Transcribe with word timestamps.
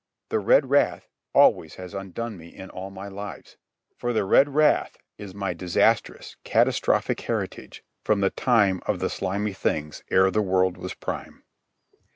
The 0.29 0.39
red 0.39 0.71
wrath 0.71 1.07
always 1.31 1.75
has 1.75 1.93
undone 1.93 2.35
me 2.35 2.47
in 2.47 2.71
all 2.71 2.89
my 2.89 3.07
lives; 3.07 3.57
for 3.95 4.13
the 4.13 4.23
red 4.25 4.49
wrath 4.49 4.97
is 5.19 5.35
my 5.35 5.53
disastrous 5.53 6.37
catastrophic 6.43 7.19
heritage 7.19 7.83
from 8.03 8.21
the 8.21 8.31
time 8.31 8.81
of 8.87 8.97
the 8.97 9.11
slimy 9.11 9.53
things 9.53 10.03
ere 10.09 10.31
the 10.31 10.41
world 10.41 10.75
was 10.75 10.95
prime. 10.95 11.43